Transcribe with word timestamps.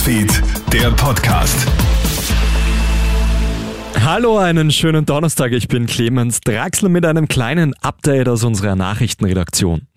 Newsfeed, 0.00 0.42
der 0.72 0.90
Podcast. 0.92 1.66
Hallo, 4.02 4.38
einen 4.38 4.70
schönen 4.70 5.04
Donnerstag. 5.04 5.52
Ich 5.52 5.68
bin 5.68 5.84
Clemens 5.84 6.40
Draxler 6.40 6.88
mit 6.88 7.04
einem 7.04 7.28
kleinen 7.28 7.74
Update 7.82 8.26
aus 8.26 8.42
unserer 8.42 8.76
Nachrichtenredaktion. 8.76 9.89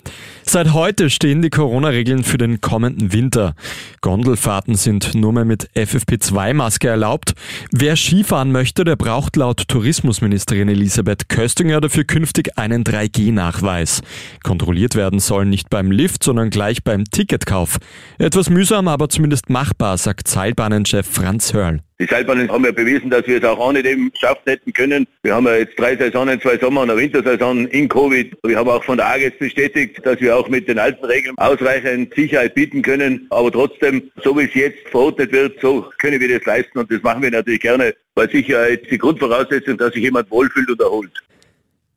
Seit 0.46 0.74
heute 0.74 1.10
stehen 1.10 1.42
die 1.42 1.50
Corona-Regeln 1.50 2.24
für 2.24 2.38
den 2.38 2.62
kommenden 2.62 3.14
Winter. 3.14 3.56
Gondelfahrten 4.02 4.76
sind 4.76 5.16
nur 5.16 5.34
mehr 5.34 5.46
mit 5.46 5.70
FFP2-Maske 5.76 6.90
erlaubt. 6.90 7.34
Wer 7.72 7.96
Skifahren 7.96 8.52
möchte, 8.52 8.84
der 8.84 8.96
braucht 8.96 9.36
laut 9.36 9.68
Tourismusministerin 9.68 10.70
Elisabeth 10.70 11.30
Köstinger 11.30 11.82
dafür 11.82 12.04
künftig 12.04 12.58
einen 12.58 12.84
3G-Nachweis. 12.84 14.02
Kontrolliert 14.44 14.96
werden 14.96 15.20
sollen 15.20 15.50
nicht 15.50 15.70
beim 15.70 15.92
Lift, 15.92 16.24
sondern 16.24 16.50
gleich 16.50 16.84
beim 16.84 17.06
Ticketkauf. 17.06 17.78
Etwas 18.20 18.50
mühsam, 18.50 18.88
aber 18.88 19.10
zumindest 19.10 19.50
machbar, 19.50 19.98
sagt 19.98 20.28
Seilbahnenchef 20.28 21.08
Franz 21.08 21.54
Hörl. 21.54 21.80
Die 22.04 22.10
Seilbahnen 22.10 22.52
haben 22.52 22.66
ja 22.66 22.72
bewiesen, 22.72 23.10
dass 23.10 23.26
wir 23.28 23.38
es 23.38 23.44
auch 23.46 23.60
ohne 23.60 23.82
dem 23.82 24.12
geschafft 24.12 24.42
hätten 24.46 24.74
können. 24.74 25.08
Wir 25.22 25.36
haben 25.36 25.46
ja 25.46 25.56
jetzt 25.56 25.80
drei 25.80 25.96
Saisonen, 25.96 26.42
zwei 26.42 26.58
Sommer- 26.58 26.82
und 26.82 26.90
eine 26.90 27.00
Wintersaison 27.00 27.66
in 27.68 27.88
Covid. 27.88 28.36
Wir 28.44 28.58
haben 28.58 28.68
auch 28.68 28.84
von 28.84 28.98
der 28.98 29.08
AGES 29.08 29.38
bestätigt, 29.40 29.93
dass 30.02 30.20
wir 30.20 30.36
auch 30.36 30.48
mit 30.50 30.68
den 30.68 30.80
alten 30.80 31.06
Regeln 31.06 31.38
ausreichend 31.38 32.14
Sicherheit 32.14 32.56
bieten 32.56 32.82
können. 32.82 33.28
Aber 33.30 33.52
trotzdem, 33.52 34.12
so 34.24 34.38
wie 34.38 34.46
es 34.46 34.54
jetzt 34.54 34.88
verordnet 34.90 35.32
wird, 35.32 35.60
so 35.62 35.90
können 36.00 36.20
wir 36.20 36.38
das 36.38 36.46
leisten 36.46 36.80
und 36.80 36.92
das 36.92 37.02
machen 37.04 37.22
wir 37.22 37.32
natürlich 37.32 37.62
gerne, 37.62 37.94
weil 38.16 38.30
Sicherheit 38.30 38.90
die 38.90 38.98
Grundvoraussetzung, 38.98 39.78
dass 39.78 39.94
sich 39.94 40.04
jemand 40.04 40.30
wohlfühlt 40.32 40.70
und 40.70 40.80
erholt. 40.80 41.12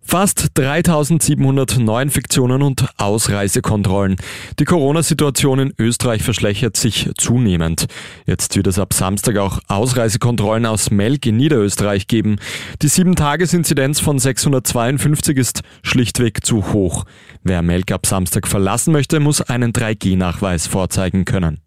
Fast 0.08 0.50
3700 0.54 1.78
Neuinfektionen 1.78 2.62
und 2.62 2.86
Ausreisekontrollen. 2.96 4.14
Die 4.60 4.64
Corona-Situation 4.64 5.58
in 5.58 5.74
Österreich 5.80 6.22
verschlechtert 6.22 6.76
sich 6.76 7.10
zunehmend. 7.18 7.86
Jetzt 8.24 8.54
wird 8.54 8.68
es 8.68 8.78
ab 8.78 8.94
Samstag 8.94 9.36
auch 9.38 9.58
Ausreisekontrollen 9.66 10.64
aus 10.64 10.92
Melk 10.92 11.26
in 11.26 11.36
Niederösterreich 11.36 12.06
geben. 12.06 12.36
Die 12.82 12.88
7-Tages-Inzidenz 12.88 13.98
von 13.98 14.20
652 14.20 15.36
ist 15.36 15.62
schlichtweg 15.82 16.46
zu 16.46 16.72
hoch. 16.72 17.04
Wer 17.42 17.62
Melk 17.62 17.90
ab 17.90 18.06
Samstag 18.06 18.46
verlassen 18.46 18.92
möchte, 18.92 19.18
muss 19.18 19.40
einen 19.40 19.72
3G-Nachweis 19.72 20.68
vorzeigen 20.68 21.24
können. 21.24 21.65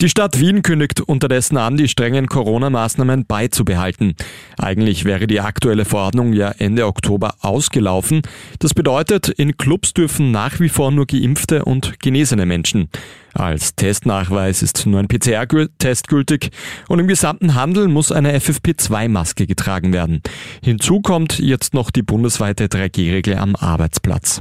Die 0.00 0.08
Stadt 0.08 0.40
Wien 0.40 0.62
kündigt 0.62 1.00
unterdessen 1.00 1.56
an, 1.56 1.76
die 1.76 1.88
strengen 1.88 2.26
Corona-Maßnahmen 2.26 3.26
beizubehalten. 3.26 4.16
Eigentlich 4.58 5.04
wäre 5.04 5.26
die 5.26 5.40
aktuelle 5.40 5.84
Verordnung 5.84 6.32
ja 6.32 6.50
Ende 6.50 6.86
Oktober 6.86 7.36
ausgelaufen. 7.40 8.22
Das 8.58 8.74
bedeutet, 8.74 9.28
in 9.28 9.56
Clubs 9.56 9.94
dürfen 9.94 10.30
nach 10.32 10.58
wie 10.58 10.68
vor 10.68 10.90
nur 10.90 11.06
geimpfte 11.06 11.64
und 11.64 12.00
genesene 12.00 12.44
Menschen. 12.44 12.88
Als 13.34 13.74
Testnachweis 13.74 14.62
ist 14.62 14.86
nur 14.86 15.00
ein 15.00 15.08
PCR-Test 15.08 16.08
gültig 16.08 16.50
und 16.88 16.98
im 16.98 17.08
gesamten 17.08 17.54
Handel 17.54 17.88
muss 17.88 18.12
eine 18.12 18.36
FFP2-Maske 18.38 19.46
getragen 19.46 19.92
werden. 19.92 20.22
Hinzu 20.62 21.00
kommt 21.00 21.38
jetzt 21.38 21.74
noch 21.74 21.90
die 21.90 22.02
bundesweite 22.02 22.66
3G-Regel 22.66 23.36
am 23.36 23.56
Arbeitsplatz. 23.56 24.40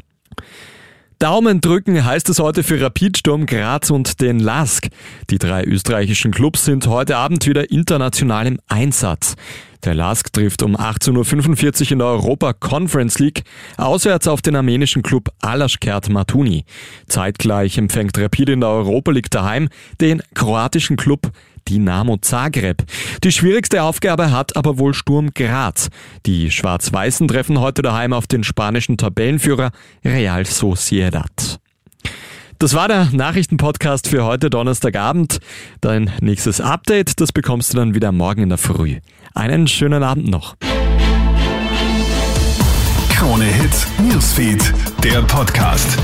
Daumen 1.23 1.61
drücken 1.61 2.03
heißt 2.03 2.27
es 2.27 2.39
heute 2.39 2.63
für 2.63 2.81
Rapid 2.81 3.19
Sturm 3.19 3.45
Graz 3.45 3.89
und 3.91 4.19
den 4.19 4.39
LASK. 4.39 4.89
Die 5.29 5.38
drei 5.38 5.63
österreichischen 5.63 6.31
Clubs 6.31 6.66
sind 6.66 6.85
heute 6.88 7.16
Abend 7.16 7.47
wieder 7.47 7.71
international 7.71 8.45
im 8.45 8.59
Einsatz. 8.67 9.35
Der 9.85 9.95
LASK 9.95 10.33
trifft 10.33 10.63
um 10.63 10.75
18.45 10.75 11.85
Uhr 11.85 11.91
in 11.94 11.99
der 11.99 12.07
Europa 12.09 12.51
Conference 12.51 13.19
League 13.19 13.44
auswärts 13.77 14.27
auf 14.27 14.41
den 14.41 14.57
armenischen 14.57 15.01
Club 15.01 15.29
Alaschkert 15.39 16.09
Matuni. 16.09 16.66
Zeitgleich 17.07 17.77
empfängt 17.77 18.17
Rapid 18.17 18.49
in 18.49 18.59
der 18.59 18.71
Europa 18.71 19.11
League 19.11 19.31
daheim 19.31 19.69
den 20.01 20.21
kroatischen 20.33 20.97
Club 20.97 21.31
Dinamo 21.67 22.17
Zagreb. 22.17 22.83
Die 23.23 23.31
schwierigste 23.31 23.83
Aufgabe 23.83 24.31
hat 24.31 24.56
aber 24.56 24.78
wohl 24.78 24.94
Sturm 24.94 25.34
Graz. 25.34 25.90
Die 26.25 26.51
Schwarz-Weißen 26.51 27.28
treffen 27.28 27.59
heute 27.59 27.81
daheim 27.81 28.13
auf 28.13 28.28
den 28.28 28.44
spanischen 28.44 28.97
Tabellenführer 28.97 29.72
Real 30.03 30.46
Sociedad. 30.46 31.59
Das 32.59 32.73
war 32.73 32.88
der 32.88 33.09
Nachrichtenpodcast 33.12 34.07
für 34.07 34.23
heute 34.23 34.50
Donnerstagabend. 34.50 35.40
Dein 35.81 36.12
nächstes 36.22 36.62
Update, 36.62 37.19
das 37.19 37.31
bekommst 37.31 37.73
du 37.73 37.78
dann 37.78 37.94
wieder 37.94 38.12
morgen 38.12 38.44
in 38.44 38.50
der 38.50 38.57
Früh. 38.57 39.00
Einen 39.34 39.68
schönen 39.68 40.03
Abend 40.03 40.29
noch. 40.29 40.56
Krone 43.09 43.46
Hits, 43.46 43.88
Newsfeed, 44.00 44.73
der 45.03 45.22
Podcast. 45.23 45.97